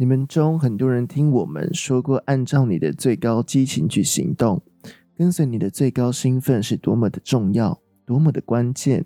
[0.00, 4.62] 你们中很多人听我们说过，按照你的最高激情去行动，
[5.16, 9.04] 跟随你的最高兴奋是多么的重要，多么的关键。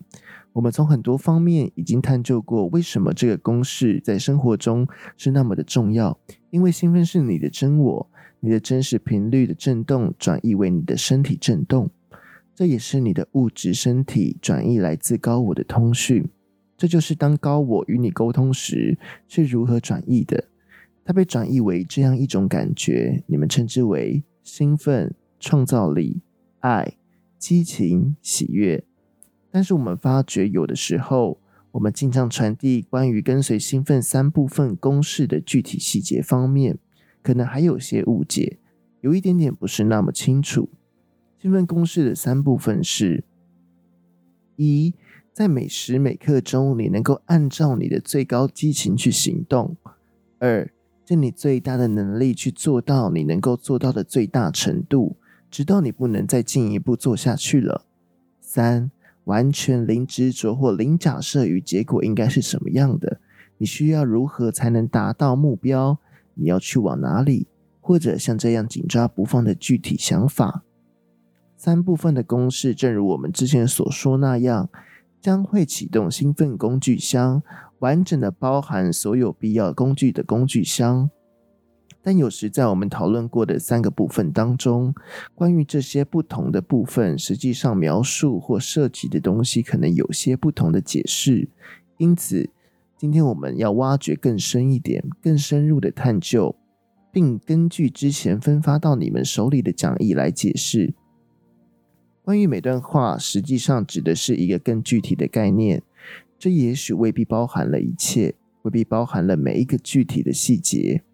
[0.52, 4.86] 我们从很多方面已经探究过，为什么这个公式在生活中
[5.16, 6.20] 是那么的重要。
[6.50, 11.88] 因为兴奋是你的真我，你的真实频率的震动转移为你的身体震动，
[12.54, 16.28] 这也是你的物质身体转移来自高我的通讯。
[16.76, 20.44] 这就是当高我与你沟通时是如何转移的。
[21.04, 26.20] 它被转译为这样一种感觉，你们称之为兴奋、创造力、
[26.60, 26.96] 爱、
[27.38, 28.84] 激情、喜悦。
[29.50, 31.38] 但是我们发觉，有的时候，
[31.72, 36.78] 我们经常传递关于跟随兴奋三部分公式的具体细节方面，
[37.22, 38.58] 可能还有些误解，
[39.00, 40.68] 有一点点不是那么清楚。
[41.38, 43.24] 兴奋公式的三部分是：
[44.56, 44.94] 一，
[45.32, 49.74] 在每时每刻中，你能够按照你的最高激情去行动；
[50.38, 50.70] 二，
[51.04, 55.16] 尽你最大的能力去做到你能够做到的最大程度，
[55.50, 57.82] 直到你不能再进一步做下去了；
[58.40, 58.90] 三。
[59.24, 63.20] 完全零执着或零假设与结果应该是什么样的？
[63.58, 65.98] 你需要如何才能达到目标？
[66.34, 67.46] 你要去往哪里？
[67.80, 70.64] 或者像这样紧抓不放的具体想法。
[71.56, 74.68] 三部分的公式，正如我们之前所说那样，
[75.20, 77.44] 将会启动兴奋工具箱，
[77.82, 81.10] 完整的包含所有必要工具的工具箱。
[82.00, 84.94] 但有时在我们讨论过的三个部分当中，
[85.34, 91.48] 关于这些不同的部分，实际上描述或涉及的东西可能有些不同的解释。
[91.98, 92.50] 因此，
[92.96, 96.54] 今天我们要挖掘更深一点、更深入的探究，
[97.12, 100.94] 并根据之前分发到你们手里的讲义来解释。
[102.24, 105.82] 关于每段话，实际上指的是一个更具体的概念，
[106.42, 111.04] 这也许未必包含了一切，未必包含了每一个具体的细节。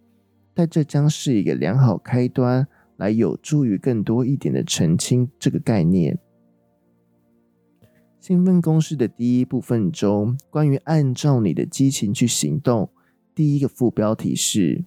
[0.54, 6.18] 但这将是一个良好开端，来有助于更多一点的澄清这个概念。
[8.18, 12.88] 兴奋公式的第一部分中，关于按照你的激情去行动，
[13.34, 14.82] 第一个副标题是：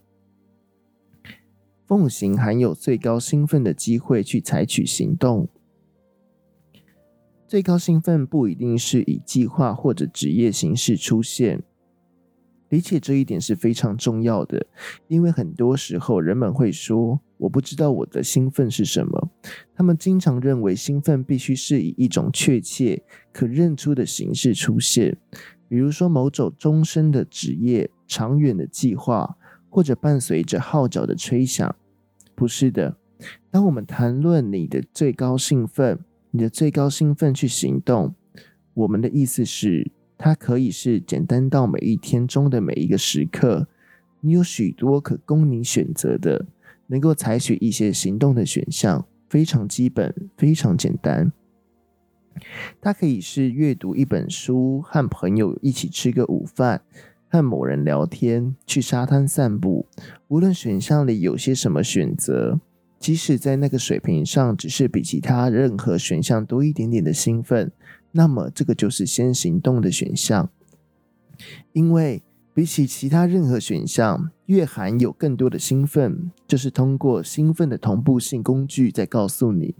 [1.85, 5.47] 奉行含有最高兴奋的机会去采取行动。
[7.51, 11.61] 最高兴奋不一定是以计划或者职业形式出现。
[12.69, 14.65] 理解这一点是非常重要的，
[15.09, 19.29] 因为很多时候人们会说：“我不知道我的兴奋是什么。”
[19.75, 23.03] 他们经常认为兴奋必须是以一种确切、
[23.33, 25.17] 可认出的形式出现，
[25.67, 29.35] 比如说某种终身的职业、长远的计划，
[29.67, 31.75] 或者伴随着号角的吹响。
[32.33, 32.95] 不是的，
[33.49, 35.99] 当我们谈论你的最高兴奋，
[36.31, 38.15] 你的最高兴奋去行动，
[38.73, 39.91] 我们的意思是。
[40.23, 43.67] 它可以是简单到每一天中的每一个时刻，
[44.19, 46.45] 你有许多可供你选择的，
[46.85, 51.33] 能够采取一些行动的选项，非常基本，非常简单。
[52.79, 56.83] 它可以是阅读一本书，和朋友一起吃个午饭，
[57.27, 59.87] 和某人聊天，去沙滩散步。
[60.27, 62.59] 无论选项里有些什么选择，
[63.01, 67.71] 即使在那个水平上只是比其他任何选项多一点点的兴奋。
[68.11, 70.49] 那么，这个就是先行动的选项，
[71.73, 72.21] 因为
[72.53, 79.73] 比起其他任何选项，越含有更多的兴奋，就是通过兴奋的同步性工具在告诉你，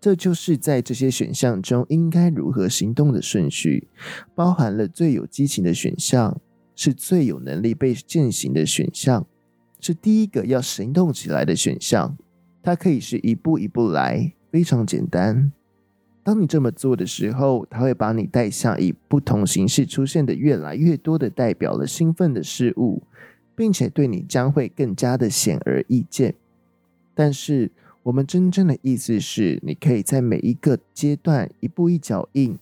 [0.00, 3.86] 这就是在这些选项中应该如何行动的顺序，
[4.34, 6.40] 包含了最有激情的选项，
[6.74, 9.26] 是最有能力被践行的选项，
[9.82, 12.16] 是第一个要行动起来的选项，
[12.62, 15.52] 它可以是一步一步来，非常简单。
[16.22, 23.02] 当你这么做的时候，它会把你带向以不同形式出现的越来越多的代表了兴奋的事物，
[23.56, 26.36] 并且对你将会更加的显而易见。
[27.12, 27.72] 但是，
[28.04, 32.56] 我们真正的意思是，你可以在每一个阶段一步一脚印，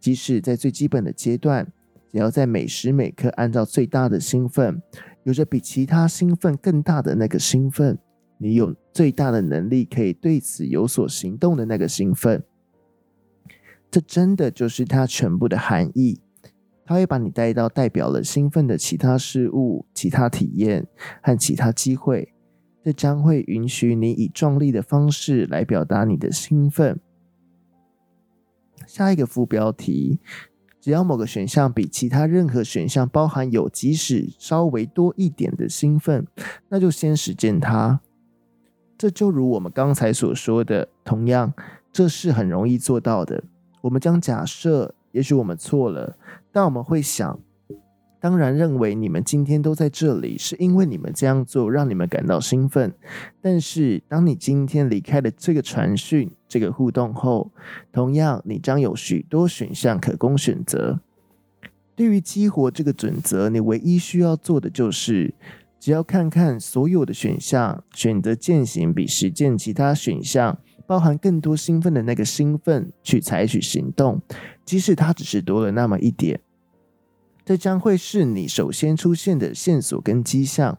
[0.00, 1.72] 即使在最基本的阶段，
[2.10, 4.82] 只要在每时每刻按照最大的兴奋，
[5.24, 7.98] 有着比其他兴奋更大的那个兴奋，
[8.38, 12.42] 你有最大的能力可以对此有所行动的那个兴奋。
[13.90, 16.20] 这真的就是它全部的含义。
[16.84, 20.86] 它会把你带到代表了兴奋的其他事物、其他体验
[21.22, 22.32] 和其他机会。
[22.82, 26.98] 这将会允许你以壮丽的方式来表达你的兴奋。
[28.86, 30.20] 下一个副标题：
[30.80, 36.26] 只要某个选项比其他任何选项包含有即使稍微多一点的兴奋，
[36.68, 38.00] 那就先实践它。
[38.96, 41.52] 这就如我们刚才所说的，同样，
[41.92, 43.44] 这是很容易做到的。
[43.82, 46.16] 我们将假设，也许我们错了，
[46.50, 47.38] 但我们会想，
[48.20, 52.92] 当然认为你们今天都在这里，是因为你们这样做让你们感到兴奋。
[53.40, 57.52] 但是，当你今天离开了这个传讯、这个互动后，
[57.92, 61.00] 同样你将有许多选项可供选择。
[61.94, 65.34] 对于激活这个准则，你唯一需要做的就是，
[65.78, 74.20] 只要看看所有的选项，选择践行比实践其他选项包含更多兴奋的那个兴奋，去采取行动，
[74.64, 76.40] 即使它只是多了那么一点。
[77.48, 80.78] 这将会是你首先出现的线索跟迹象，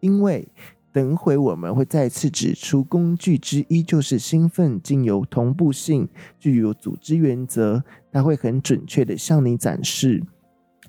[0.00, 0.48] 因为
[0.92, 10.20] 等会我们会再次指出，工具之一就是兴奋，经由同步性，具有组织原则，它会很准确地向你展示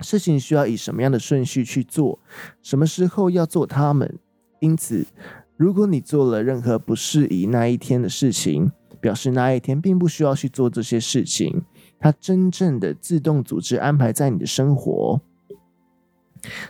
[0.01, 2.17] 事情需要以什么样的顺序去做，
[2.63, 4.17] 什么时候要做它们。
[4.59, 5.05] 因此，
[5.57, 11.61] 如果你做了任何不适宜那一天的事情，表示那一天并不需要去做这些事情。
[11.99, 15.19] 它真正的自动组织安排在你的生活。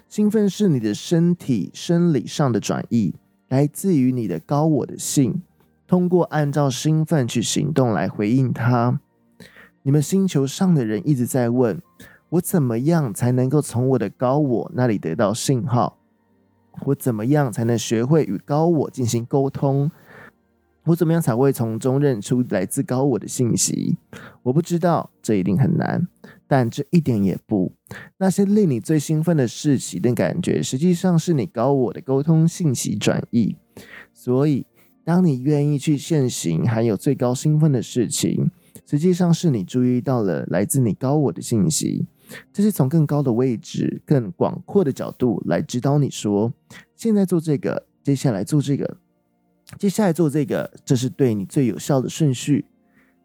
[0.08, 3.14] 兴奋是你的身体生理上的转移，
[3.48, 5.44] 来自于你的高我的性，
[5.88, 9.00] 通过按照兴奋去行动来回应它。
[9.84, 11.80] 你们星球上的人一直在问：
[12.30, 15.98] 我怎么样才能够从我的高我那里得到信号？
[16.86, 19.92] 我怎么样才能学会与高我进行沟通？
[20.90, 23.96] 我怎么样才会从中认出来自高我的信息？
[24.42, 26.08] 我不知道，这一定很难，
[26.48, 27.72] 但这一点也不。
[28.18, 33.56] 那些令你最兴奋的事情的感觉，实际上是你高我的沟通信息转译。
[34.12, 34.66] 所以，
[35.04, 38.50] 当你愿意去现行含有最高兴奋的事情，
[38.84, 42.08] 实际上是你注意到了来自你高我的信息。
[42.52, 46.52] 这是从更高的位置、更广阔的角度来指导你说：
[46.96, 48.98] 现在做这个，接下来做这个。
[49.78, 52.66] 接下来做这个，这是对你最有效的顺序。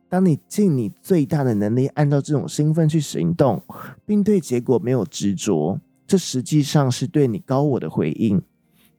[0.09, 3.63] 当你尽你最大的能力，按照这种兴奋去行动，
[4.07, 8.41] 并对结果没有执着，这实际上是对你高我的回应。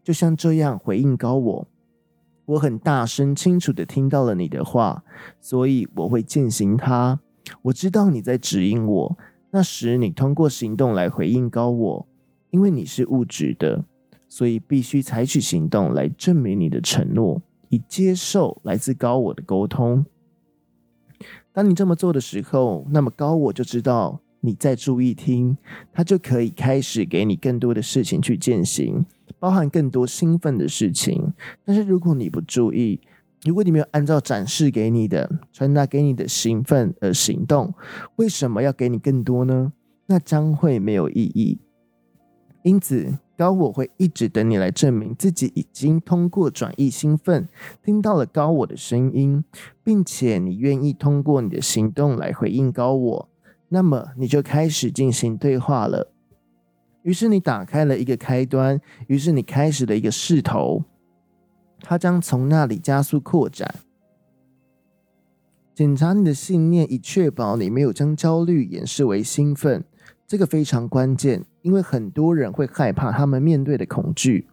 [0.04, 1.68] 就像这样回应高我，
[2.46, 5.04] 我很大声、清楚地听到了你的话，
[5.40, 7.20] 所以我会践行它。
[7.62, 9.18] 我知道你在指引我，
[9.52, 12.08] 那时你通过行动来回应高我，
[12.50, 13.86] 因为你是物质的。
[14.36, 20.06] 所以必须采取行动来证明你的承诺，以接受来自高我的沟通。
[21.54, 25.58] 当你这么做的时候，那么高我就知道你在注意听，
[25.94, 29.06] 他就可以开始给你更多的事情去践行，
[29.40, 31.32] 包含更多兴奋的事情。
[31.64, 33.00] 但是如果你不注意，
[33.46, 37.74] 如果你没有按照展示给你的、传达给你的兴奋而行动，
[38.18, 39.72] 为什么要给你更多呢？
[40.08, 41.58] 那将会没有意义。
[42.64, 43.18] 因此。
[43.38, 47.48] 高我会一直等你来证明自己已经通过转移兴奋，
[47.84, 49.44] 听到了高我的声音，
[49.84, 53.30] 并且你愿意通过你的行动来回应高我，
[53.70, 56.12] 那么你就开始进行对话了。
[57.04, 60.84] 于是你打开了一个开端，于是你开始了一个势头，
[61.82, 63.76] 它将从那里加速扩展。
[65.76, 69.84] 检查你的信念，以确保你没有将焦虑掩饰为兴奋。
[70.26, 74.48] 这个非常关键，因为很多人会害怕他们面对的恐惧，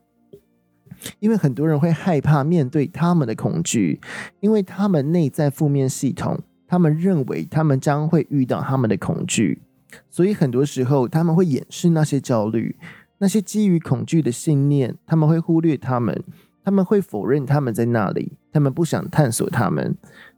[1.20, 4.00] 因为很多人会害怕面对他们的恐惧，
[4.41, 9.61] 因为他们内在负面系统，他们认为他们将会遇到他们的恐惧，
[10.09, 12.79] 所以很多时候他们会掩饰那些焦虑，
[13.19, 16.25] 那些基于恐惧的信念，他们会忽略他们，
[16.64, 19.95] 他们会否认他们在那里，他们不想探索他们，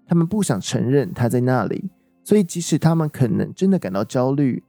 [0.09, 1.89] 他们不想承认他在那里，
[2.25, 4.65] 所以即使他们可能真的感到焦虑。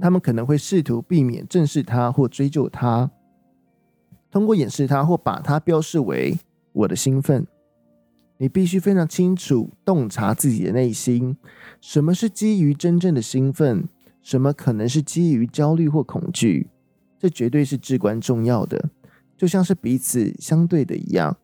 [0.00, 3.10] 他们可能会试图避免正视它或追究它，
[4.30, 6.38] 通过掩饰它或把它标示为
[6.72, 7.46] 我的兴奋。
[8.40, 11.36] 你必须非常清楚洞察自己的内心，
[11.80, 13.88] 什么是基于真正的兴奋，
[14.22, 16.68] 什么可能是基于焦虑或恐惧。
[17.18, 18.90] 这绝对是至关重要的，
[19.36, 21.36] 就像是彼此相对的一样。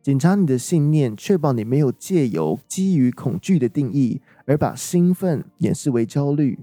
[0.00, 6.58] 检查你的信念，确保你没有借由基于恐惧的定义而把兴奋掩饰为焦虑。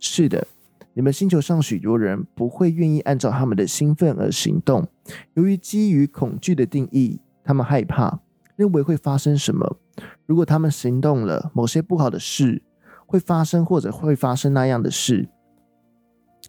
[0.00, 0.46] 是的，
[0.94, 4.88] 你们星球上许多人不会愿意按照他们的兴奋而行动，
[5.34, 8.20] 由于基于恐惧的定义，他们害怕，
[8.56, 9.76] 认为会发生什么。
[10.24, 12.62] 如果他们行动了，某些不好的事
[13.04, 15.28] 会发生，或者会发生那样的事，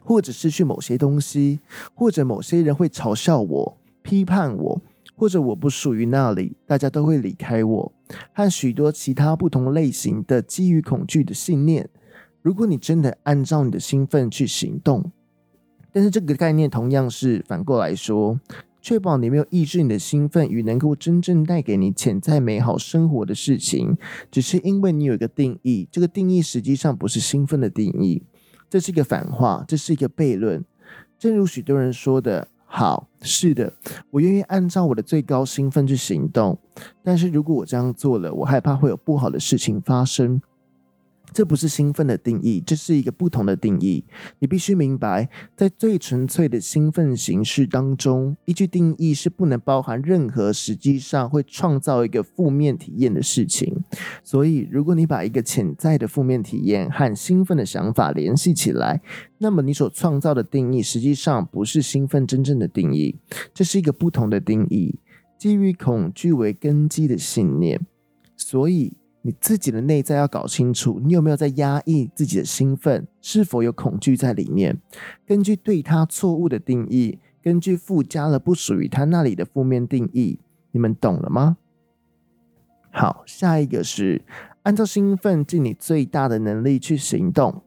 [0.01, 1.60] 或者失去某些东西，
[1.93, 4.81] 或者某些人会嘲笑我、批判我，
[5.17, 7.93] 或者我不属于那里，大家都会离开我，
[8.34, 11.89] 和许多其他不同类型的基于恐惧的信念。
[12.41, 15.12] 如果你真的按照你的兴奋去行动，
[15.91, 18.39] 但是这个概念同样是反过来说，
[18.81, 23.95] 确保你没有抑制你的兴奋与能够真正带给你潜在美好生活的事情，
[24.31, 28.24] 只是因为你有一个定义，这个定义实际上不是兴奋的定义。
[28.69, 30.63] 这是一个反话，这是一个悖论。
[31.19, 33.74] 正如许多人说的，好，是的，
[34.10, 36.57] 我愿意按照我的最高兴奋去行动，
[37.03, 40.41] 但是如果我这样做了，我害怕会有不好的事情发生。
[41.33, 44.03] 这不是兴奋的定义，这是一个不同的定义。
[44.39, 53.83] 你必须明白，在最纯粹的兴奋形式当中，依据定义是不能包含任何实际上会创造一个负面体验的事情。
[54.23, 59.01] 所以，如果你把一个潜在的负面体验和兴奋的想法联系起来，
[59.38, 63.17] 那么你所创造的定义实际上不是兴奋真正的定义，
[63.53, 65.00] 这是一个不同的定义，
[65.38, 67.79] 基于恐惧为根基的信念。
[68.35, 68.93] 所以。
[69.24, 73.08] 你自己的内在要搞清楚，你有没有在压抑自己的兴奋？
[73.22, 74.82] 是否有恐惧在里面？
[75.25, 80.40] 根据对他错误的定义，根据附加了不属于他那里的负面定义，
[80.72, 81.58] 你们懂了吗？
[82.92, 84.24] 好，下一个是
[84.63, 87.63] 按照兴奋尽你最大的能力去行动。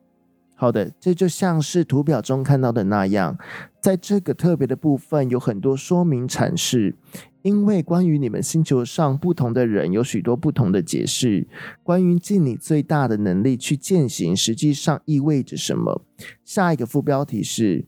[0.56, 3.38] 好的，这就像是图表中看到的那样，
[3.84, 6.94] 在这个特别的部分有很多说明阐释。
[7.42, 11.46] 因为关于你们星球上不同的人有许多不同的解释，
[11.82, 16.00] 关于尽你最大的能力去践行，实际上意味着什么？
[16.42, 17.84] 下一个副标题是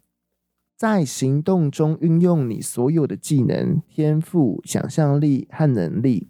[0.76, 6.28] 在行动中运用你所有的技能、天赋、想象力和能力。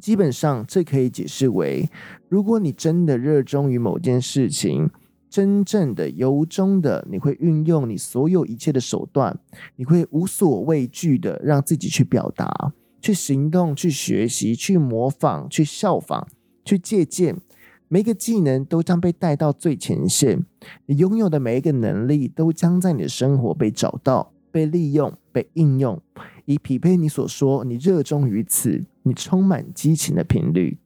[0.00, 1.88] 基本上，这可以解释为：
[2.28, 4.90] 如果你真的热衷于某件事情。
[5.28, 9.38] 真正的由衷的，你会运用你所有一切的手段，
[9.76, 16.26] 你会无所畏惧的让自己去表达、去行动、去学习、去模仿、去效仿、
[16.64, 17.36] 去借鉴。
[17.88, 20.44] 每一个技能都将被带到最前线，
[20.86, 26.00] 你拥有的每一个能力都将在你的生活被找到、被利用、被应用，
[26.46, 30.78] 以匹配你所说你热衷于此、你充满激情的频率。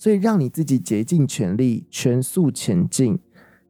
[0.00, 3.18] 所以，让你自己竭尽全力、全速前进。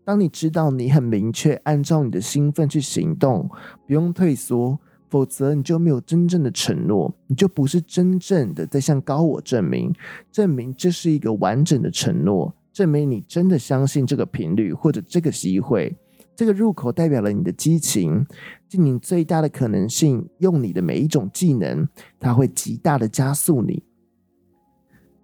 [0.04, 3.50] 当你知道你很明确按照你的兴奋去行动，
[3.84, 9.92] 不用退缩，否则你就没有真正的承诺，你就不是真正的在向高我证明，
[10.30, 15.96] 证明这是一个完整的承诺，证明你真的相信这个频率或者这个机会。
[16.36, 18.24] 这个入口代表了你的激情，
[18.68, 21.88] 尽你最大的可能性，用你的每一种技能，
[22.20, 23.82] 它会极大的加速你。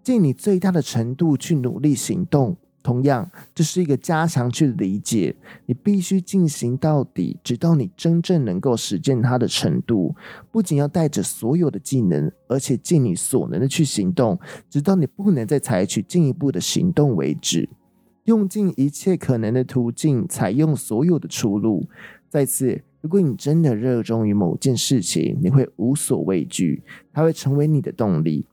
[0.07, 5.35] 尽你最大的程度去努力行动，同样，这是一个加强去理解。
[5.67, 10.15] 你必须进行到底，直到你真正能够实践它的程度。
[10.53, 14.39] 不仅要带着所有的技能，而且尽你所能的去行动，
[14.71, 17.69] 直到你不能再采取进一步的行动为止。
[18.27, 21.89] 用尽一切可能的途径，采用所有的出路。
[22.29, 28.47] 再次，如果你真的热衷于某件事情，你会无所畏惧，它会成为你的动力。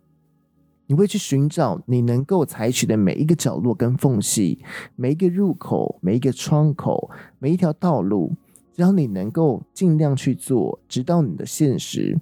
[0.93, 4.59] 你会去寻找你能够采取的每一个角落跟缝隙，
[4.95, 7.09] 每一个入口、每一个窗口、
[7.39, 8.31] 每一条道路，
[8.75, 12.19] 只要你能够尽量去做，直到你的现实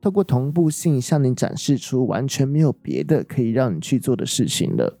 [0.00, 4.98] 透过同步性向你展示出完全没有别的可以让你去做的事情了。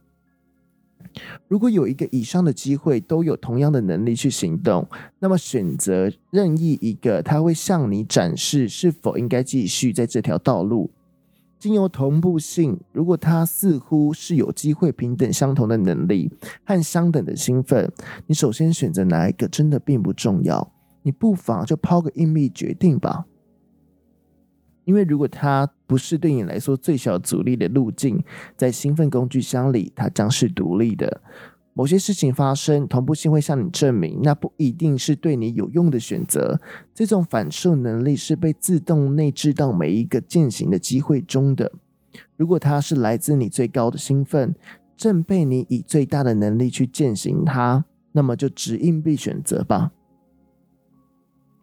[1.48, 4.86] 如果有一个以上的机会都有同样的能力去行动，
[5.18, 10.92] 那么选择任意一个，它会向你展示是否应该继续在这条道路。
[11.60, 16.32] 经由同步性，如果它似乎是有机会平等相同的能力
[16.64, 17.92] 和相等的兴奋，
[18.26, 23.26] 你首先选择哪一个真的并不重要，你不妨就抛个硬币决定吧。
[24.86, 28.24] 因为如果它不是对你来说最小阻力的路径，
[28.56, 31.20] 在兴奋工具箱里，它将是独立的。
[31.72, 36.60] 某些事情发生，同步性会向你证明，那不一定是对你有用的选择。
[36.92, 41.70] 这种反射能力是被自动内置到每一个践行的机会中的。
[42.36, 44.54] 如果它是来自你最高的兴奋，
[44.96, 49.92] 正被你以最大的能力去践行它，那么就掷硬币选择吧。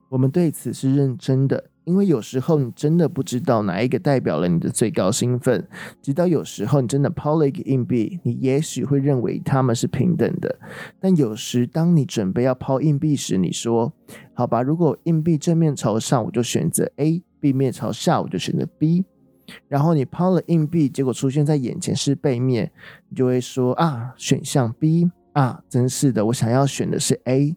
[0.10, 1.66] 我们对此是认真的。
[1.88, 5.65] 因为有时候你真的不知道哪一个代表了你的最高兴奋，
[6.01, 10.60] 直到有时候你真的抛了一个硬币，你也许会认为他们是平等的。
[11.00, 13.94] 但有时当你准备要抛硬币时，你说
[14.36, 19.06] ：“好吧，如果硬币正面朝上，我就选择 A；背面朝下，我就选择 B。”
[19.70, 22.70] 然后你抛了硬币，结果出现在眼前是背面，
[23.08, 27.56] 你就会说：“啊，选项 B 啊，真是的，我想要选的是 A。”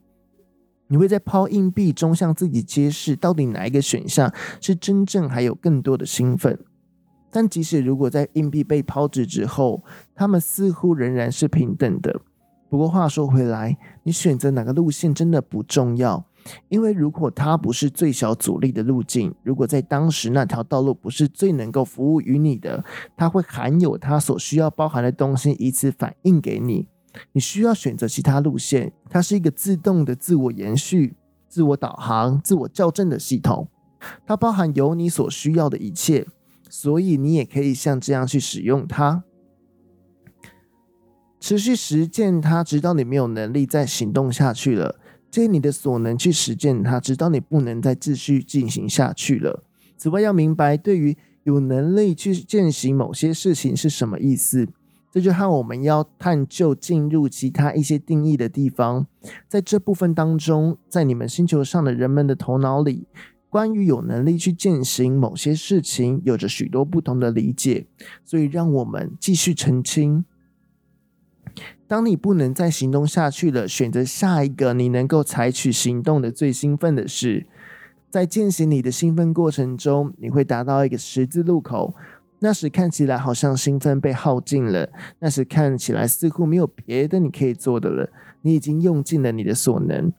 [0.90, 6.59] 你会在抛硬币中向自己揭示，到底哪一个选项是真正还有更多的兴奋。
[7.30, 9.85] 但即使如果在硬币被抛掷之后，
[10.16, 12.20] 他们似乎仍然是平等的。
[12.68, 16.25] 不过话说回来，你选择哪个路线真的不重要，
[16.68, 22.85] 因为如果它不是最小阻力的路径，如果在当时那条道路不是最能够服务于你的，
[23.16, 26.88] 它会含有它所需要包含的东西，以此反映给你。
[27.33, 28.93] 你需要选择其他路线。
[29.09, 31.14] 它是一个自动的自我延续、
[31.49, 33.69] 自我导航、自我校正的系统，
[34.26, 36.26] 它包含有你所需要的一切，
[36.69, 39.25] 所以你也可以像这样去使用它，
[41.40, 45.00] 持续实践它，直到你没有能力再行动下去了。
[45.31, 49.62] 尽你的所能去实践它，直到你不能再继续进行下去了。
[49.97, 54.69] 此外，要明白对于有能力去践行某些事情是什么意思，
[55.12, 59.07] 这就和我们要探究进入其他一些定义的地方。
[59.49, 63.09] 在这部分当中，在你们星球上的人们的头脑里，
[63.49, 67.87] 关于有能力去践行某些事情，有着许多不同的理解。
[68.25, 70.25] 所以，让我们继续澄清。
[71.88, 77.49] 当你不能再行动下去了，选择下一个你能够采取行动的最兴奋的事，
[78.09, 81.97] 在践行你的兴奋过程中，你会达到一个十字路口。
[82.40, 88.11] 那时看起来好像兴奋被耗尽了，那时看起来似乎没有别的你可以做的了，
[88.42, 90.12] 你已经用尽了你的所能。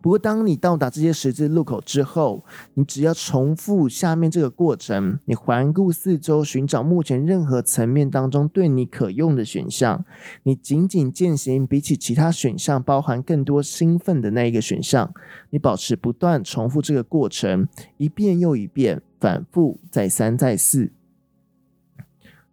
[0.00, 2.44] 不过，当你到达这些十字路口之后，
[2.74, 10.04] 你只要重复下面这个过程，你环顾四周，寻找目前任何层面当中对你可用的选项，
[10.42, 15.14] 你仅仅践行比起其他选项包含更多兴奋的那一个选项。
[15.50, 17.68] 你保持不断重复这个过程，
[17.98, 20.90] 一遍又一遍，反复再三再四。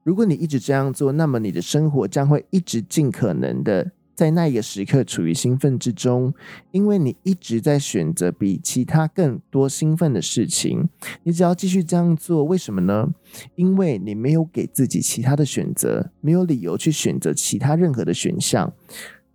[0.10, 3.92] 如果你一直这样做，那么你的生活将会一直尽可能的。
[4.16, 6.34] 在那一个时刻处于兴奋之中，
[6.72, 10.90] 因为你一直在选择比其他更多兴奋的事情。
[11.22, 13.08] 你只要继续这样做，为什么呢？
[13.54, 18.74] 因为你没有给自己其他的选择，没有理由去选择其他任何的选项。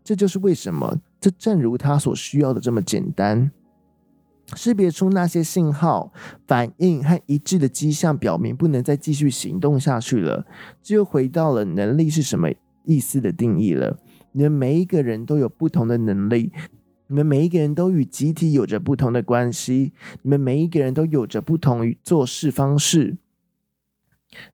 [0.03, 3.53] 这就是为什么，这正如他所需要的这么简单。
[4.55, 6.13] 识别出那些信号、
[6.47, 10.47] 反应和一致的迹象，表明不能再继续行动下去了。
[10.83, 12.51] 这又回到了能力是什么
[12.85, 13.99] 意思的定义了。
[14.33, 16.53] 你们每一个人都有不同的能力，
[17.07, 23.17] 你们每一个人都与集体有着不同的关系，你们每一个人都有着不同于做事方式，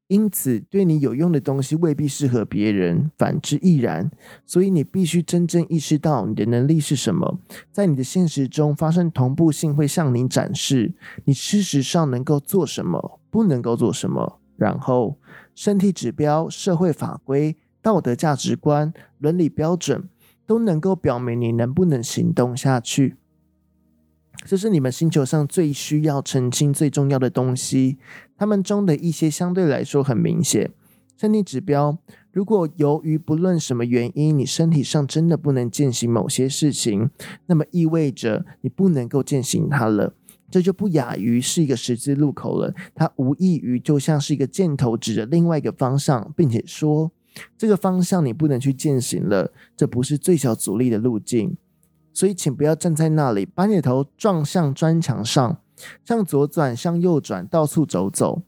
[0.09, 4.11] 因此对你有用的东西未必适合别人，反之亦然。
[4.45, 7.39] 所以你必须真正意识到你的能力是什么，
[7.71, 15.19] 在你的现实中发生同步性会向你展示你事实上能够做什么，不能够做什么，然后
[15.55, 17.57] 身体指标、社会法规。
[17.83, 20.11] 道德价值观、伦理标准
[20.45, 23.17] 都能够表明你能不能行动下去。
[24.45, 27.97] 这是你们星球上最需要澄清、最重要的东西。
[28.41, 30.71] 他们中的一些相对来说很明显。
[31.15, 31.99] 身体指标，
[32.33, 37.11] 如果由于不论什么原因，你身体上真的不能践行某些事情，
[37.49, 40.15] 那么意味着你不能够践行它了。
[40.51, 42.75] 这就不亚于是一个十字路口了。
[42.95, 47.13] 它无异于就像是一个箭头指着另外一个方向，并且说。
[47.59, 51.59] 这个方向你不能去践行了，这不是最小阻力的路径，
[52.15, 55.60] 所以请不要站在那里，把你的头撞向砖墙上，
[56.05, 58.43] 向左转，向右转，到处走走，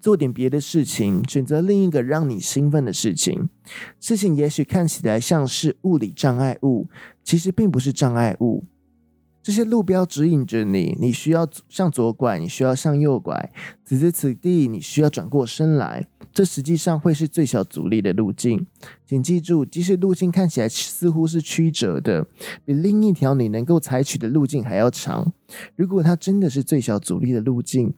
[0.00, 3.48] 做点别的事情，选择另一个让你兴奋的事情。
[4.00, 6.88] 事情也许看起来像是物理障碍物，
[7.24, 8.64] 其实并不是障碍物。
[9.42, 13.52] 这些路标指引着你，你需要向左拐，你需要向右拐。
[13.84, 16.08] 此时此地，你需要转过身来。
[16.36, 18.66] 这实际上会是最小阻力的路径。
[19.06, 22.26] 请记住，即使路径看起来似乎是曲折的，
[22.62, 25.32] 比另一条你能够采取的路径还要长。
[25.76, 27.94] 如果它真的是最小阻力的路径，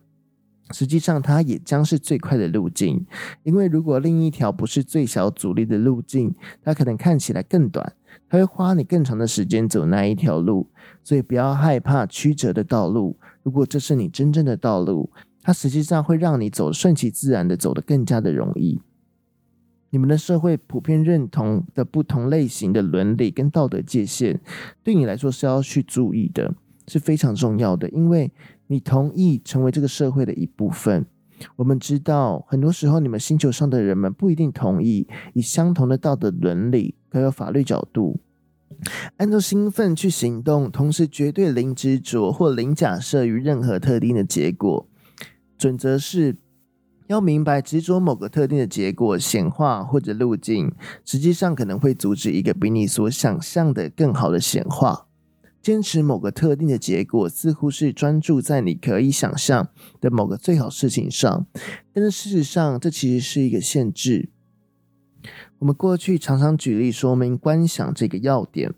[0.71, 3.05] 实际上它也将是最快的路径。
[3.43, 7.93] 因为如果另一条不是最小阻力的路径，它可能看起来更短。
[8.31, 10.69] 它会花你更长的时间走那一条路，
[11.03, 13.17] 所以不要害怕曲折的道路。
[13.43, 15.11] 如果这是你真正的道路，
[15.49, 18.83] 它实际上会让你走顺其自然的走得更加的容易。
[19.89, 24.41] 你们的社会普遍认同的不同类型的伦理跟道德界限，
[24.85, 26.55] 对你来说是要去注意的，
[26.87, 28.31] 是非常重要的，因为
[28.67, 31.07] 你同意成为这个社会的一部分。
[31.57, 38.21] 我们知道，很多时候你们星球上的人们不一定同意以相同的道德伦理还有法律角度，
[39.17, 44.87] 按照兴奋去行动，同时绝对零执着或零假设于任何特定的结果。
[45.59, 46.37] 准则是
[47.09, 50.73] 要明白，执着某个特定的结果、显化或者路径，
[51.05, 55.07] 实际上可能会阻止一个比你所想象的更好的显化。
[55.61, 59.69] 坚持某个特定的结果，似乎是专注在你可以想象
[60.01, 61.47] 的某个最好事情上，
[61.93, 64.31] 但是事实上，这其实是一个限制。
[65.59, 68.73] 我们过去常常举例说明观想这个要点，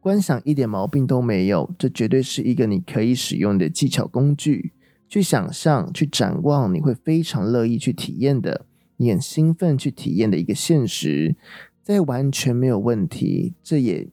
[0.00, 4.72] 观想一点毛病都没有，这绝对是一个你可以使用的技巧工具，
[5.08, 11.36] 去想象、去展望，你会非常乐意去体验的，你很兴奋去体验的一个现实。
[11.82, 14.08] 在完全没有问题，这也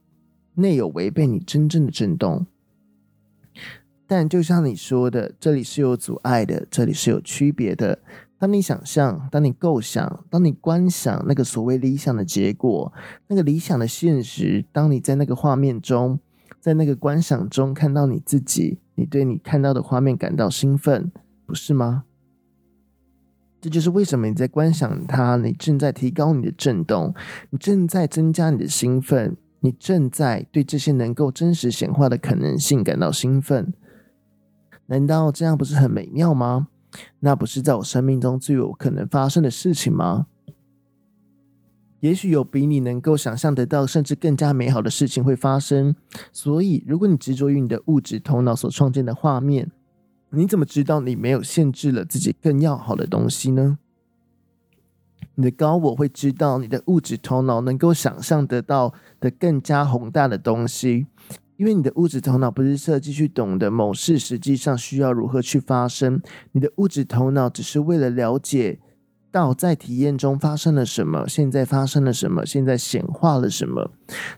[0.55, 2.45] 内有违背你真正的震动。
[4.05, 7.99] 但就像你说的，这里是有阻碍的，这里是有区别的。
[8.37, 12.91] 当你想象，当你构想，当你观想那个所谓理想的结果，
[13.27, 16.19] 那个理想的现实，当你在那个画面中，
[16.61, 21.11] 在那个观想中看到你自己，你对你看到的画面感到兴奋，
[21.47, 22.03] 不是吗？
[23.59, 27.13] 这就是为什么你在观想它，你正在提高你的震动，
[27.49, 33.73] 你正在增加你的兴奋，你正在对这些能够真实显化的可能性感到兴奋。
[34.85, 36.67] 难道这样不是很美妙吗？
[37.21, 40.27] 那不是在我生命中最有可能发生的事情吗？
[42.01, 45.95] 也许有比你能够想象得到，甚至更加美好的事情会发生。
[46.31, 49.71] 所以，如果你执着于你的物质头脑所创建的画面，
[50.31, 53.77] 你怎么知道你没有限制了自己更要好的东西呢？
[55.35, 61.07] 你的高我会知道你的物质头脑能够想象得到的更加宏大的东西。
[61.57, 66.19] 因为你的物质头脑不是设计去懂得某事实际上需要如何去发生，
[66.53, 68.79] 你的物质头脑只是为了了解
[69.31, 73.91] 到在体验中发生了什么，现在发生了什么，现在显化了什么。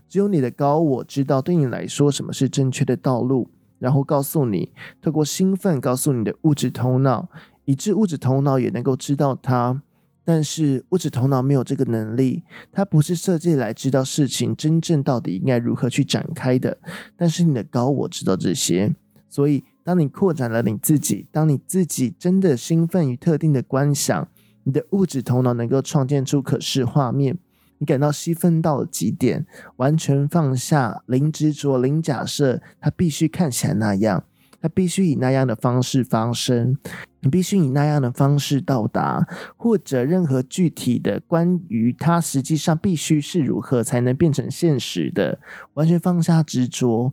[0.08, 7.28] 只有你的高我知道对你来说什么是正确的道路，然后告诉你，透过兴奋告诉你的物质头脑，
[7.66, 9.82] 以致物质头脑也能够知道它。
[10.26, 16.78] 但是物质头脑没有这个能力，它不是设计来知道事情真正到底应该如何去展开的。
[17.18, 18.96] 但是你的高我知道这些，
[19.28, 24.30] 所以当你扩展了你自己，当你自己真的兴奋于特定的观想，
[24.64, 27.38] 你的物质头脑能够创建出可视画面，
[27.78, 29.46] 你感到兴奋到了极点，
[29.78, 34.24] 完全放下，零执着，零假设，它必须看起来那样。
[34.62, 36.78] 它必须以那样的方式发生，
[37.20, 45.38] 你必须以那样的方式到达，或者任何具体的关于它实际上必须是如何才能变成现实的，
[45.74, 47.12] 完全放下执着，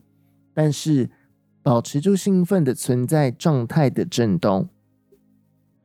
[0.54, 1.10] 但是
[1.60, 4.68] 保持住兴奋的存在状态的震动，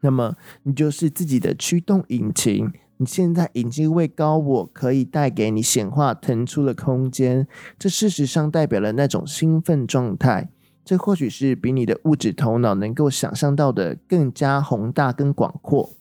[0.06, 2.72] 那么你就是自己的驱动引擎。
[2.98, 7.48] 你现在已经为高我可以带给你显化腾出了空间，
[7.80, 10.52] 这事实上代表了那种兴奋状态。
[10.86, 15.96] 这或许是比你的物质头脑能够想象到的更加宏大跟广阔。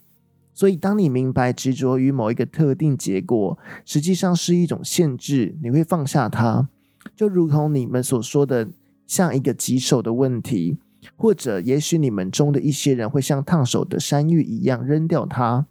[0.53, 6.69] 所以，当你明白执着于某一个特定结果，实际上是一种限制，你会放下它，
[7.17, 8.69] 就如同你们所说的，
[9.07, 10.79] 像一个棘手的问题，
[11.17, 15.67] 或者也许你们中的一些人会像烫手的山芋一样扔掉它。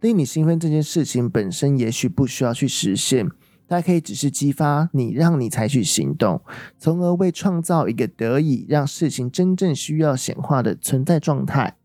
[0.00, 3.30] 令你兴奋这件事情本身，也许不需要去实现。
[3.66, 6.42] 它可以只是激发你，让你采取行动，
[6.78, 11.76] 从而为创造一个得以让事情真正需要显化的存在状态。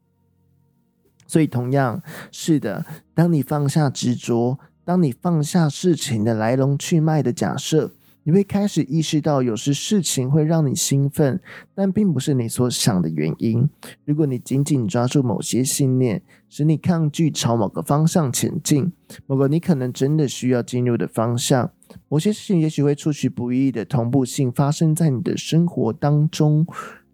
[1.25, 7.93] 所以，同样是的，当你放下执着，当你放下事情的来龙去脉的假设。
[8.29, 11.41] 你会开始意识到，有时事情会让你兴奋，
[11.73, 13.67] 但并不是你所想的原因。
[14.05, 18.93] 如果你紧紧抓住某些信念，使你抗拒朝某个方向前进，
[19.25, 21.71] 某个你可能真的需要进入的方向，
[22.07, 26.67] 某些事情也许会出其不意的同步性发生在你的生活当中，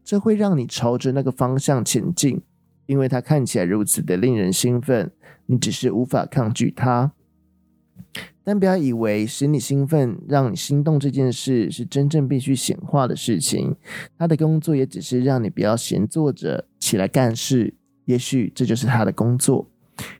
[0.04, 2.42] 这会让你朝着那个方向前进，
[2.88, 5.10] 因为它看起来如此的令人兴奋，
[5.46, 7.14] 你只是无法抗拒它。
[8.46, 13.76] 但不要以为使你兴奋、让你心动这件事是真正必须显化的事情。
[14.18, 17.74] 他的工作也只是让你不要闲坐着，起来干事。
[18.06, 19.68] 也许这就是他的工作。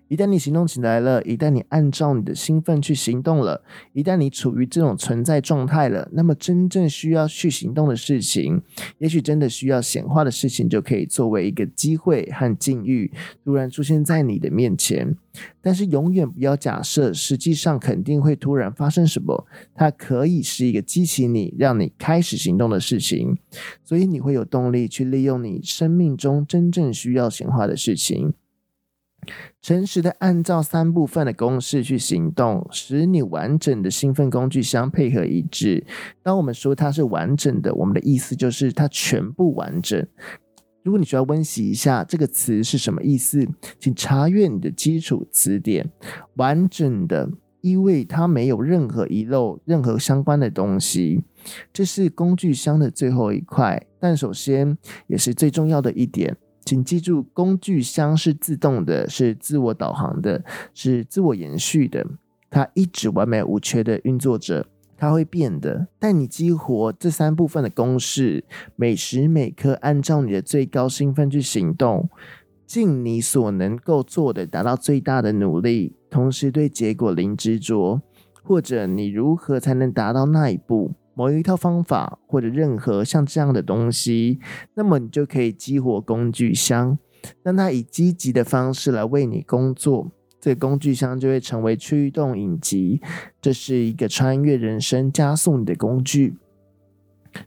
[0.08, 8.62] 一旦你行动起来了，一旦你按照你的兴奋去行动了，一旦你处于这种存在状态了，那么真正需要去行动的事情，
[9.00, 13.12] 也许真的需要显化的事情，就可以作为一个机会和境遇，
[13.44, 15.16] 突然出现在你的面前。
[15.60, 19.46] 但是永远不要假设，实际上肯定会突然发生什么。
[19.74, 23.38] 它可以是一个激起你、让你开始行动的事情，
[23.84, 28.34] 所以你会有动力去利用你生命中真正需要显化的事情。
[29.62, 35.86] 诚实的按照三部分的公式去行动，使你完整的兴奋工具箱配合一致。
[36.24, 40.06] 当我们说它是完整的，我们的意思就是它全部完整。
[40.84, 43.48] 如果你需要温习一下这个词是什么意思，
[43.80, 45.90] 请查阅你的基础词典。
[46.36, 47.28] 完整的，
[47.62, 51.24] 因为它没有任何遗漏、任何相关的东西。
[51.74, 56.38] 这是工具箱的最后一块，但首先也是最重要的一点。
[56.66, 62.06] 请记住，工具箱是自动的，是自我导航的，是自我延续的。
[62.50, 64.66] 它一直完美无缺的运作着，
[64.98, 65.88] 它会变的。
[66.00, 68.44] 但你激活这三部分的公式，
[68.76, 72.10] 每时每刻按照你的最高兴奋去行动，
[72.66, 78.02] 尽你所能够做的，达到最大的努力，同时对结果零执着，
[78.42, 80.94] 或者你如何才能达到那一步？
[81.16, 84.40] 某一套方法，或者任何像这样的东西，
[84.74, 86.98] 那么你就可以激活工具箱，
[87.42, 90.12] 让它以积极的方式来为你工作。
[90.42, 93.02] 这个工具箱就会成为驱动引擎，
[93.42, 96.36] 这是一个穿越人生、加速你的工具。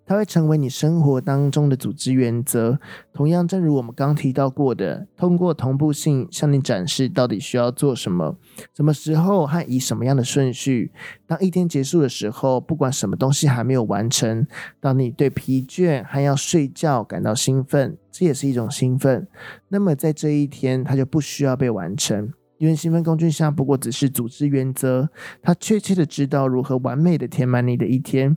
[0.07, 2.79] 它会成为你生活当中的组织原则。
[3.12, 8.37] 同样，正如我们刚提到过的，通过同步性向你展示到底需要做什么、
[8.74, 10.92] 什么时候和以什么样的顺序。
[11.27, 14.46] 当一天结束的时候，不管什么东西还没有完成，
[14.81, 19.27] 当你对疲倦还要睡觉感到兴奋，这也是一种兴奋。
[19.68, 25.09] 那么在这一天，它就不需要被完成，因为兴奋工具箱不过只是组织原则，
[25.42, 28.37] 它确切的知道如何完美的填满你的一天。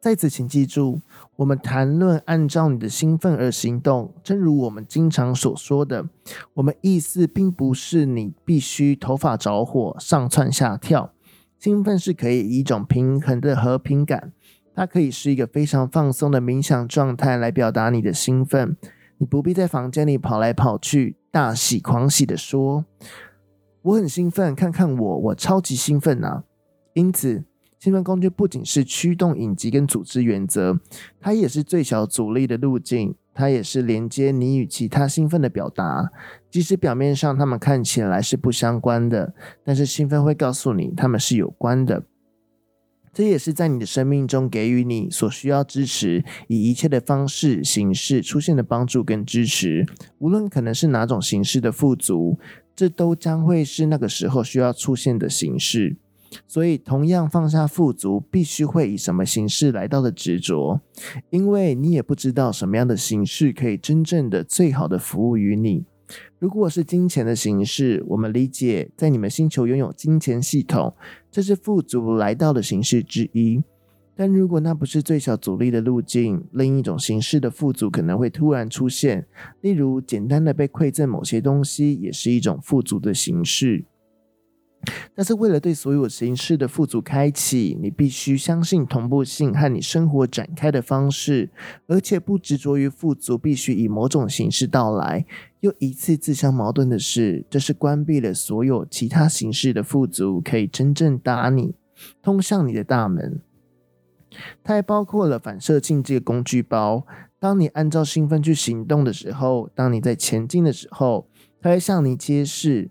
[0.00, 1.00] 在此，请记住，
[1.36, 4.14] 我们谈论按照你的兴奋而行动。
[4.22, 6.08] 正如我们经常所说的，
[6.54, 11.12] 我们意思并不是你必须头发着火、上窜下跳。
[11.58, 14.32] 兴奋是可以以一种平衡的和平感，
[14.74, 18.76] 它可以是一个非常放松的冥想状态来表达你的兴奋。
[19.18, 22.84] 你不必在房间里跑来跑去，大喜狂喜地说
[23.82, 26.44] ：“我很兴奋，看看我，我超级兴奋啊！”
[26.94, 27.44] 因此。
[27.78, 30.80] 兴奋工具不仅是驱动影集跟组织原则，
[31.20, 36.10] 它也是最小阻力的路径，它也是连接你与其他兴奋的表达。
[36.50, 42.04] 即使表面上它们看起来是不相关的，但是兴奋会告诉你它们是有关的。
[43.12, 49.86] 这也是在你的生命中给予你所需要支持，以一切的方式形式出现的帮助跟支持，
[50.18, 52.38] 无论可能是哪种形式的富足，
[52.74, 55.96] 这都将会是那个时候需要出现的形式。
[56.46, 60.80] 所以，同样放下富足，必须会以什么形式来到的执着，
[61.30, 65.84] 因为你也不知道什么样的形式可以真正的、最好的服务于你。
[66.38, 70.94] 如果是金钱的形式，我们理解在你们星球拥有金钱系统，
[71.30, 73.62] 这是富足来到的形式之一。
[74.18, 79.26] 但如果那不是最小阻力的路径，另一种形式的富足可能会突然出现，
[79.60, 83.84] 例如简单的被馈赠某些东西，也是一种富足的形式。
[85.14, 91.50] 但是，为了对所有形式的富足开启，你必须相信同步性和你生活展开的方式，
[91.86, 95.24] 而且不执着于富足必须以某种形式到来。
[95.60, 101.74] 又一次自相矛盾的是，这是关闭了所有其他形式的富足可以真正打你
[102.22, 103.40] 通向你的大门。
[104.62, 107.06] 它还包括了反射镜这个工具包。
[107.38, 111.28] 当你按照兴奋去行动的时候，当你在前进的时候，
[111.60, 112.90] 它会向你揭示。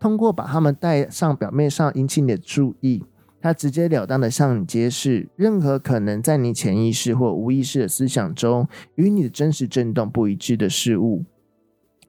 [0.00, 3.04] 通过把他们带上表面上引起你的注意，
[3.40, 11.24] 他直截了当的向你揭示，任何可能在你潜意识或无意识的思想中与你的真实振动不一致的事物。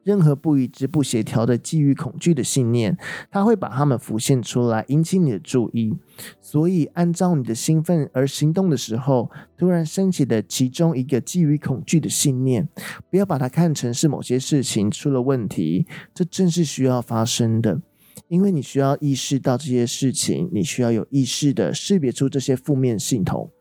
[0.10, 2.98] 任何不一致、不协调的基于恐惧的信念，
[3.30, 5.94] 它会把它们浮现出来，引起你的注意。
[6.42, 12.68] 所以，按照你的兴奋而行动的时候，突然升起的其中一个基于恐惧的信念，
[13.12, 17.80] 不要把它看成是某些事情出了问题，这正是需要发生的，
[18.30, 23.52] 因为你需要意识到这些事情，你需要有意识的识别出这些负面系统。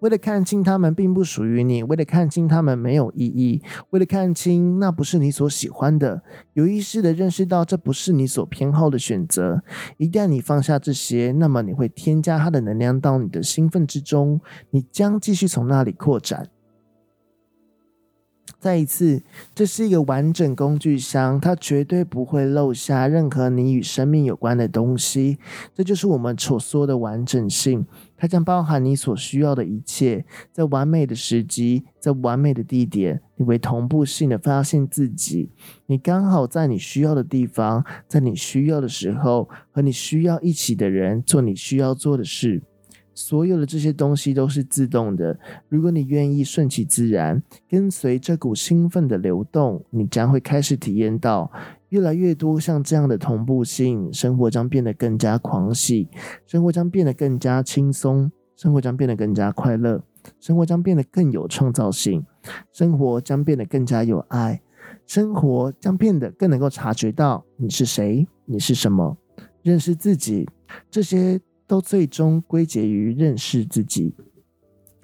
[0.00, 9.62] 为了看清他们并不属于你，为了看清他们没有意义，为了看清那不是你所喜欢的，有意识的认识到这不是你所偏好的选择。
[9.96, 16.50] 一旦你放下这些，那么你会添加它的能量到你的兴奋之中，你将继续从那里扩展。
[18.58, 19.22] 再一次，
[19.54, 25.38] 这是一个完整工具箱，它绝对不会漏下任何你与生命有关的东西。
[25.74, 27.86] 这就是我们所说的完整性。
[28.16, 35.50] 它将包含你所需要的一切，在完美的时机，在完美的地点，你会同步性的发现自己。
[35.84, 42.62] 你刚好在你需要的地方，在你需要的时候，和你需要一起的人做你需要做的事。
[43.16, 45.36] 所有的这些东西都是自动的。
[45.68, 51.50] 如果你愿意顺其自然，跟随这股兴奋的流动，你将会开始体验到。
[51.90, 56.08] 越来越多像这样的同步性，生活将变得更加狂喜，
[56.44, 60.02] 生活将变得更加轻松，生活将变得更加快乐，
[60.40, 62.26] 生活将变得更有创造性，
[62.72, 64.60] 生活将变得更加有爱，
[65.06, 69.16] 生活将变得更能够察觉到你是谁，你是什么，
[69.62, 70.46] 认识自己，
[70.90, 74.14] 这些都最终归结于认识自己。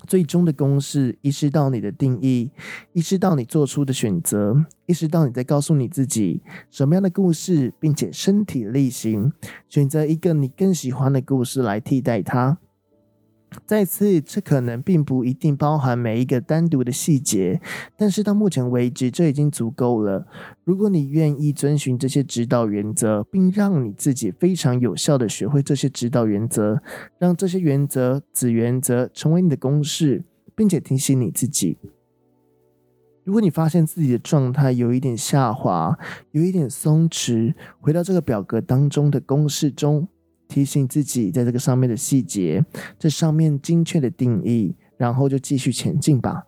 [0.07, 2.51] 最终的公式，意识到你的定义，
[2.93, 9.33] 意识到你做出的选择，意识到你在告诉你自己什么样的故事，并且身体力行
[9.69, 12.59] 选择一个你更喜欢的故事来替代它。
[13.67, 17.61] 再次，这可能并不一定包含每一个单独的细节，
[17.97, 20.27] 但是到目前为止，这已经足够了。
[20.65, 26.83] 如果你愿意遵循这些指导原则，并让你自己非常有效地学会这些指导原则，
[27.19, 31.79] 让这些原则、子原则成为你的公式，并且提醒你自己。
[33.25, 35.97] 如果你发现自己的状态有一点下滑，
[36.33, 40.09] 有一点松弛，回到这个表格当中的公式中，
[40.53, 42.63] 提醒自己在这个上面的细节，
[42.99, 46.45] 这上面精确的定义，然后就继续前进吧。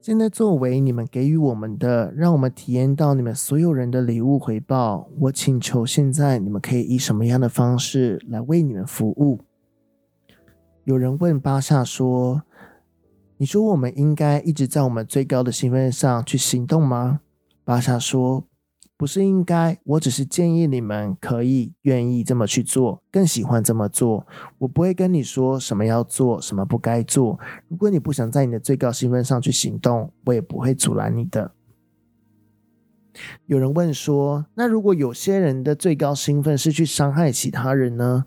[0.00, 9.40] 现在作为你们给予我们的，让我们体验到你们所有人的礼物回报，我请求现在你们可以以什么样的方式来为你们服务？
[10.84, 12.42] 有人问巴夏说。
[13.36, 17.20] 你说我们应该一直在我们最高的兴奋上去行动吗？
[17.64, 18.44] 巴夏说
[18.96, 24.26] ：“不是应该，我只是建议你们可以愿意这么去做，更喜欢这么做。
[24.58, 27.38] 我不会跟你说什么要做，什么不该做。
[27.68, 31.52] 如果你不想在你的最高兴奋上去行动，我也不会阻拦你的。”
[33.46, 38.26] 有人问说：“那如果有些人的最高兴奋是去伤害其他人呢？”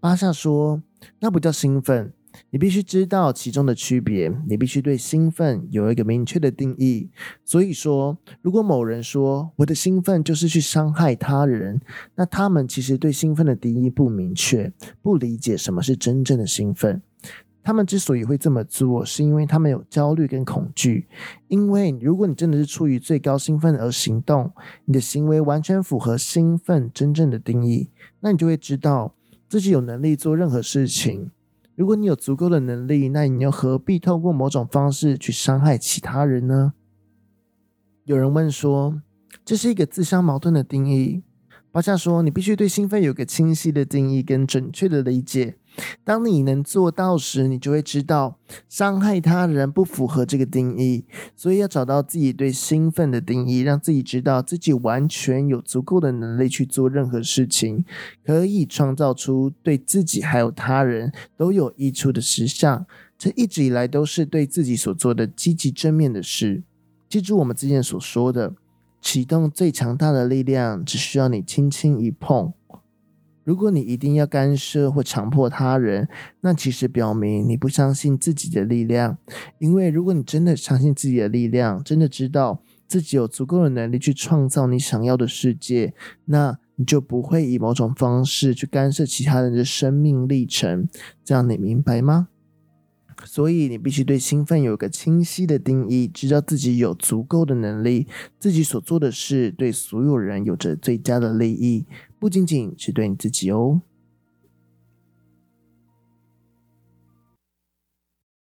[0.00, 0.82] 巴夏说
[1.20, 2.12] ：“那不叫兴奋。”
[2.54, 7.10] 你必须知道其中的区别，你必须对兴奋有一个明确的定义。
[7.44, 11.80] 所以说，如果某人说我的兴奋就是去伤害他人，
[12.14, 17.02] 那他们其实对兴奋的定义不明确，不理解什么是真正的兴奋。
[17.64, 21.08] 他们之所以会这么做，是因为他们有焦虑跟恐惧。
[21.48, 24.52] 因为如果你真的是出于最高兴奋而行动，
[24.84, 27.90] 你的行为完全符合兴奋真正的定义，
[28.20, 29.16] 那你就会知道
[29.48, 31.32] 自己有能力做任何事情。
[31.76, 36.74] 如果你有足够的能力，那你又何必透过某种方式去伤害其他人呢？
[38.04, 39.02] 有人问说，
[39.44, 41.22] 这是一个自相矛盾的定义。
[41.72, 45.56] 巴夏说，你必须对兴奋有个清晰的定义跟准确的理解。
[46.04, 51.04] 当你能做到时，你就会知道伤害他人不符合这个定义。
[51.34, 57.84] 所以要找到自己对兴奋的定义，让自己知道自己完全有足够的能力去做任何事情，
[58.24, 62.86] 可以创造出对自己还有他人都有益处的实相。
[63.16, 66.62] 这一直以来都是对自己所做的积极正面的事。
[67.08, 68.54] 记住我们之前所说的，
[69.00, 72.52] 启动最强大的力量，只需要你轻轻一碰。
[73.44, 76.08] 如果你一定要干涉或强迫他人，
[76.40, 79.16] 那其实表明你不相信自己的力量。
[79.58, 85.92] 因为如果你真的相信自己的力量，真的知道自己有足够的能力去创造你想要的世界，
[86.24, 90.88] 那你就不会以某种方式去干涉其他人的生命历程。
[91.22, 92.28] 这样你明白吗？
[93.24, 98.06] 所以你必须对兴奋有个清晰的定义，知道自己有足够的能力，
[98.38, 101.84] 自己所做的事对所有人有着最佳的利益。
[102.18, 103.82] 不仅仅是对你自己哦。